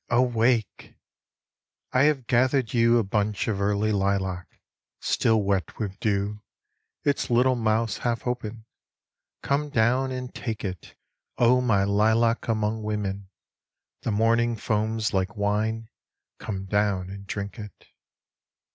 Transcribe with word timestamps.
AWAKE! 0.09 0.95
I 1.91 2.05
have 2.05 2.25
gathered 2.25 2.73
you 2.73 2.97
a 2.97 3.03
bunch 3.03 3.47
of 3.47 3.61
early 3.61 3.91
lilac, 3.91 4.47
Still 4.99 5.43
wet 5.43 5.77
with 5.77 5.99
dew, 5.99 6.41
its 7.03 7.29
little 7.29 7.53
mouths 7.53 7.99
half 7.99 8.25
open. 8.25 8.65
Come 9.43 9.69
down 9.69 10.11
and 10.11 10.33
take 10.33 10.65
it, 10.65 10.95
O 11.37 11.61
my 11.61 11.83
Lilac 11.83 12.47
among 12.47 12.81
Women. 12.81 13.29
The 14.01 14.09
morning 14.11 14.55
foams 14.55 15.13
like 15.13 15.37
wine; 15.37 15.87
come 16.39 16.65
down 16.65 17.11
and 17.11 17.27
drink 17.27 17.59
it. 17.59 17.89